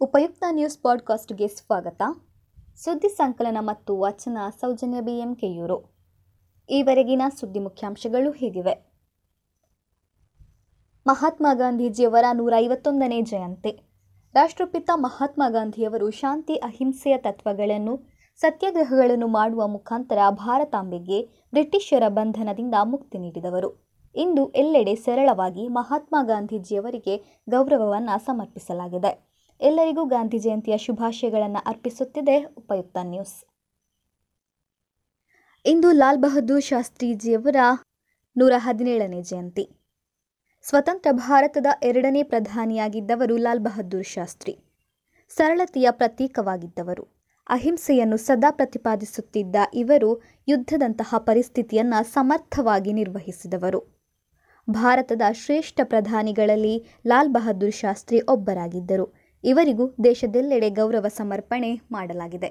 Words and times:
ಉಪಯುಕ್ತ 0.00 0.44
ನ್ಯೂಸ್ 0.50 0.78
ಪಾಡ್ಕಾಸ್ಟ್ಗೆ 0.78 1.48
ಸ್ವಾಗತ. 1.48 2.02
ಸುದ್ದಿ 2.76 3.08
ಸಂಕಲನ 3.08 3.56
ಮತ್ತು 3.60 4.00
ವಚನ 4.00 4.38
ಸೌಜನ್ಯ 4.60 5.00
ಬಿಎಂ 5.00 5.34
ಕೆಯೂರು 5.34 5.94
ಈವರೆಗಿನ 6.70 7.22
ಸುದ್ದಿ 7.36 7.58
ಮುಖ್ಯಾಂಶಗಳು 7.58 8.30
ಹೀಗಿವೆ. 8.30 8.92
ಮಹಾತ್ಮ 11.06 11.46
ಗಾಂಧೀಜಿಯವರ 11.54 12.24
ನೂರ 12.32 12.52
ಐವತ್ತೊಂದನೇ 12.56 13.20
ಜಯಂತಿ. 13.20 13.70
ರಾಷ್ಟ್ರಪಿತ 14.34 14.90
ಮಹಾತ್ಮ 14.94 15.42
ಗಾಂಧಿಯವರು 15.48 16.10
ಶಾಂತಿ, 16.10 16.54
ಅಹಿಂಸೆಯ 16.54 17.16
ತತ್ವಗಳನ್ನು, 17.16 18.02
ಸತ್ಯಾಗ್ರಹಗಳನ್ನು 18.36 19.26
ಮಾಡುವ 19.26 19.66
ಮುಖಾಂತರ 19.66 20.18
ಭಾರತಾಂಬೆಗೆ 20.30 21.22
ಬ್ರಿಟಿಷರ 21.50 22.02
ಬಂಧನದಿಂದ 22.08 22.74
ಮುಕ್ತಿ 22.82 23.18
ನೀಡಿದವರು. 23.18 23.86
ಇಂದು 24.14 24.52
ಎಲ್ಲೆಡೆ 24.52 24.94
ಸರಳವಾಗಿ 24.94 25.68
ಮಹಾತ್ಮ 25.68 26.16
ಗಾಂಧೀಜಿಯವರಿಗೆ 26.22 27.42
ಗೌರವವನ್ನು 27.50 28.24
ಸಮರ್ಪಿಸಲಾಗಿದೆ. 28.24 29.35
ಎಲ್ಲರಿಗೂ 29.60 30.04
ಗಾಂಧಿ 30.04 30.38
ಜಯಂತಿಯ 30.38 30.78
ಶುಭಾಶಯಗಳನ್ನು 30.78 31.58
ಅರ್ಪಿಸುತ್ತಿದೆ 31.66 32.44
ಉಪಯುಕ್ತ 32.44 32.96
ನ್ಯೂಸ್. 33.02 33.44
ಇಂದು 35.66 35.92
ಲಾಲ್ 35.92 36.18
ಬಹದ್ದೂರ್ 36.18 36.62
ಶಾಸ್ತ್ರೀಜಿಯವರ 36.62 37.56
ನೂರ 38.36 38.52
ಹದಿನೇಳನೇ 38.56 39.22
ಜಯಂತಿ. 39.22 39.70
ಸ್ವತಂತ್ರ 40.62 41.08
ಭಾರತದ 41.12 41.66
ಎರಡನೇ 41.82 42.22
ಪ್ರಧಾನಿಯಾಗಿದ್ದವರು 42.22 43.36
ಲಾಲ್ 43.36 43.60
ಬಹದ್ದೂರ್ 43.60 44.06
ಶಾಸ್ತ್ರಿ. 44.06 44.58
ಸರಳತೆಯ 45.28 45.86
ಪ್ರತೀಕವಾಗಿದ್ದವರು. 45.90 47.08
ಅಹಿಂಸೆಯನ್ನು 47.48 48.16
ಸದಾ 48.16 48.50
ಪ್ರತಿಪಾದಿಸುತ್ತಿದ್ದ 48.50 49.56
ಇವರು 49.74 50.22
ಯುದ್ಧದಂತಹ 50.48 51.14
ಪರಿಸ್ಥಿತಿಯನ್ನು 51.18 52.04
ಸಮರ್ಥವಾಗಿ 52.04 52.92
ನಿರ್ವಹಿಸಿದವರು. 52.92 53.80
ಭಾರತದ 54.70 55.22
ಶ್ರೇಷ್ಠ 55.32 55.80
ಪ್ರಧಾನಿಗಳಲ್ಲಿ 55.84 56.86
ಲಾಲ್ 57.06 57.28
ಬಹದ್ದೂರ್ 57.28 57.74
ಶಾಸ್ತ್ರಿ 57.74 58.20
ಒಬ್ಬರಾಗಿದ್ದರು. 58.20 59.25
ಇವರಿಗೂ 59.50 59.84
ದೇಶದೆಲ್ಲೆಡೆ 60.04 60.70
ಗೌರವ 60.70 61.06
ಸಮರ್ಪಣೆ 61.08 61.80
ಮಾಡಲಾಗಿದೆ. 61.92 62.48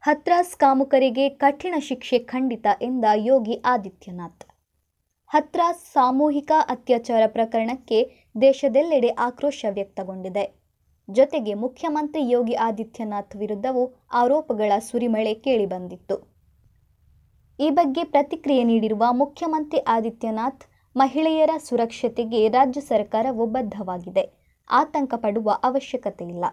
ಹತ್ರಾಸ್ 0.00 0.56
ಕಾಮುಕರಿಗೆ 0.56 1.28
ಕಠಿಣ 1.28 1.74
ಶಿಕ್ಷೆ 1.78 2.18
ಖಂಡಿತ 2.18 2.66
ಎಂದ 2.82 3.04
ಯೋಗಿ 3.14 3.56
ಆದಿತ್ಯನಾಥ್. 3.64 4.44
ಹತ್ರಾಸ್ 5.30 5.82
ಸಾಮೂಹಿಕ 5.92 6.52
ಅತ್ಯಾಚಾರ 6.68 7.22
ಪ್ರಕರಣಕ್ಕೆ 7.26 7.98
ದೇಶದೆಲ್ಲೆಡೆ 8.40 9.08
ಆಕ್ರೋಶ 9.08 9.64
ವ್ಯಕ್ತಗೊಂಡಿದೆ. 9.72 10.44
ಜೊತೆಗೆ 11.08 11.54
ಮುಖ್ಯಮಂತ್ರಿ 11.54 12.30
ಯೋಗಿ 12.30 12.52
ಆದಿತ್ಯನಾಥ್ 12.52 13.36
ವಿರುದ್ಧವೂ 13.36 13.84
ಆರೋಪಗಳ 14.12 14.72
ಸುರಿಮಳೆ 14.78 15.34
ಕೇಳಿಬಂದಿತ್ತು. 15.34 16.16
ಈ 17.60 17.70
ಬಗ್ಗೆ 17.70 18.04
ಪ್ರತಿಕ್ರಿಯೆ 18.04 18.64
ನೀಡಿರುವ 18.64 19.04
ಮುಖ್ಯಮಂತ್ರಿ 19.12 19.80
ಆದಿತ್ಯನಾಥ್ 19.96 20.64
ಮಹಿಳೆಯರ 20.96 21.50
ಸುರಕ್ಷತೆಗೆ 21.68 22.48
ರಾಜ್ಯ 22.48 22.80
ಸರ್ಕಾರವು 22.80 23.46
ಬದ್ಧವಾಗಿದೆ. 23.46 24.24
ಆತಂಕ 24.70 25.14
ಪಡುವ 25.16 25.58
ಅವಶ್ಯಕತೆ 25.62 26.24
ಇಲ್ಲ 26.24 26.44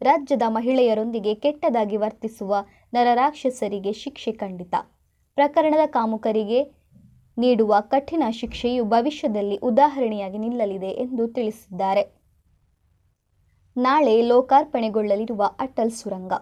ರಾಜ್ಯದ 0.00 0.42
ಮಹಿಳೆಯರೊಂದಿಗೆ 0.48 1.34
ಕೆಟ್ಟದಾಗಿ 1.34 1.96
ವರ್ತಿಸುವ 1.96 2.56
ನರರಾಕ್ಷಸರಿಗೆ 2.94 3.92
ಶಿಕ್ಷೆ 3.92 4.32
ಖಂಡಿತ. 4.32 4.74
ಪ್ರಕರಣದ 5.34 5.86
ಕಾಮುಕರಿಗೆ 5.86 6.64
ನೀಡುವ 7.38 7.76
ಕಠಿಣ 7.80 8.22
ಶಿಕ್ಷೆಯು 8.30 8.84
ಭವಿಷ್ಯದಲ್ಲಿ 8.84 9.56
ಉದಾಹರಣೆಯಾಗಿ 9.56 10.38
ನಿಲ್ಲಲಿದೆ 10.38 10.86
ಎಂದು 10.86 11.28
ತಿಳಿಸಿದ್ದಾರೆ. 11.28 12.16
ನಾಳೆ 13.76 14.22
ಲೋಕಾರ್ಪಣೆಗೊಳ್ಳಲಿರುವ 14.22 15.50
ಅಟಲ್ 15.58 15.90
ಸುರಂಗ. 15.90 16.32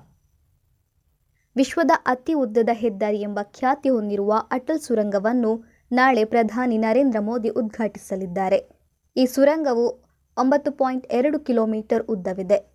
ವಿಶ್ವದ 1.56 1.90
ಅತಿ 2.06 2.32
ಉದ್ದದ 2.32 2.68
ಹೆದ್ದಾರಿ 2.72 3.20
ಎಂಬ 3.20 3.38
ಖ್ಯಾತಿ 3.42 3.88
ಹೊಂದಿರುವ 3.88 4.34
ಅಟಲ್ 4.50 4.80
ಸುರಂಗವನ್ನು 4.80 5.64
ನಾಳೆ 5.92 6.24
ಪ್ರಧಾನಿ 6.24 6.78
ನರೇಂದ್ರ 6.78 7.20
ಮೋದಿ 7.20 7.48
ಉದ್ಘಾಟಿಸಲಿದ್ದಾರೆ. 7.48 8.68
ಈ 9.17 9.27
ಸುರಂಗವು 9.27 10.04
ಒಂಬತ್ತು 10.39 10.72
ಪಾಯಿಂಟ್ 10.72 11.06
ಎರಡು 11.12 11.39
ಕಿಲೋಮೀಟರ್ 11.39 12.06
ಉದ್ದವಿದೆ. 12.06 12.74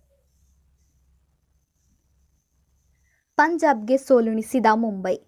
ಪಂಜಾಬ್ಗೆ 3.36 3.96
ಸೋಲುಣಿಸಿದ 3.96 4.66
ಮುಂಬೈ. 4.74 5.18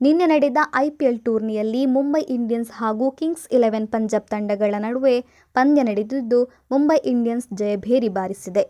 ನಿನ್ನೆ 0.00 0.26
ನಡೆದ 0.26 0.56
ಐಪಿಎಲ್ 0.74 1.20
ಟೂರ್ನಿಯಲ್ಲಿ 1.20 1.86
ಮುಂಬೈ 1.86 2.20
ಇಂಡಿಯನ್ಸ್ 2.20 2.70
ಹಾಗೂ 2.72 3.10
ಕಿಂಗ್ಸ್ 3.10 3.48
ಇಲೆವೆನ್ 3.52 3.88
ಪಂಜಾಬ್ 3.88 4.26
ತಂಡಗಳ 4.26 4.74
ನಡುವೆ 4.78 5.20
ಪಂದ್ಯ 5.54 5.82
ನಡೆದಿದ್ದು, 5.82 6.44
ಮುಂಬೈ 6.44 6.96
ಇಂಡಿಯನ್ಸ್ 6.96 7.48
ಜಯಭೇರಿ 7.54 8.08
ಬಾರಿಸಿದೆ. 8.08 8.64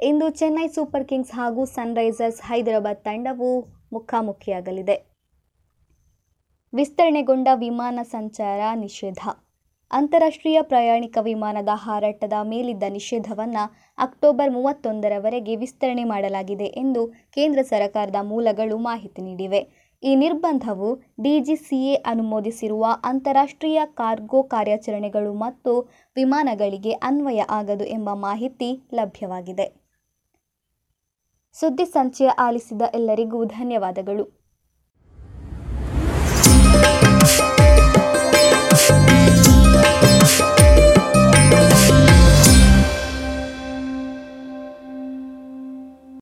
ಇಂದು 0.00 0.30
ಚೆನ್ನೈ 0.30 0.68
ಸೂಪರ್ 0.68 1.08
ಕಿಂಗ್ಸ್ 1.08 1.32
ಹಾಗೂ 1.32 1.64
ಸನ್ರೈಸರ್ಸ್ 1.64 2.42
ಹೈದರಾಬಾದ್ 2.42 3.04
ತಂಡವು 3.04 3.66
ಮುಖಾಮುಖಿಯಾಗಲಿದೆ. 3.92 5.10
ವಿಸ್ತರಣೆಗೊಂಡ 6.74 7.48
ವಿಮಾನ 7.54 7.98
ಸಂಚಾರ 8.02 8.60
ನಿಷೇಧ. 8.74 9.18
ಅಂತಾರಾಷ್ಟ್ರೀಯ 9.90 10.62
ಪ್ರಯಾಣಿಕ 10.62 11.18
ವಿಮಾನದ 11.20 11.68
ಹಾರಾಟದ 11.74 12.32
ಮೇಲಿದ್ದ 12.42 12.82
ನಿಷೇಧವನ್ನು 12.88 13.64
ಅಕ್ಟೋಬರ್ 13.98 14.50
ಮೂವತ್ತೊಂದರವರೆಗೆ 14.50 15.56
ವಿಸ್ತರಣೆ 15.56 16.04
ಮಾಡಲಾಗಿದೆ 16.04 16.64
ಎಂದು 16.64 17.06
ಕೇಂದ್ರ 17.06 17.62
ಸರ್ಕಾರದ 17.62 18.16
ಮೂಲಗಳು 18.22 18.78
ಮಾಹಿತಿ 18.78 19.22
ನೀಡಿವೆ. 19.22 19.60
ಈ 20.02 20.14
ನಿರ್ಬಂಧವು 20.14 20.88
ಡಿಜಿಸಿಎ 21.22 21.94
ಅನುಮೋದಿಸಿರುವ 21.94 22.86
ಅಂತಾರಾಷ್ಟ್ರೀಯ 23.04 23.80
ಕಾರ್ಗೋ 23.84 24.42
ಕಾರ್ಯಾಚರಣೆಗಳು 24.42 25.34
ಮತ್ತು 25.34 25.72
ವಿಮಾನಗಳಿಗೆ 26.16 26.92
ಅನ್ವಯ 26.92 27.42
ಆಗದು 27.48 27.84
ಎಂಬ 27.84 28.10
ಮಾಹಿತಿ 28.12 28.70
ಲಭ್ಯವಾಗಿದೆ. 28.94 29.66
ಸುದ್ದಿ 31.54 31.84
ಸಂಚಯ 31.86 32.28
ಆಲಿಸಿದ 32.38 32.82
ಎಲ್ಲರಿಗೂ 32.94 33.44
ಧನ್ಯವಾದಗಳು. 33.44 34.45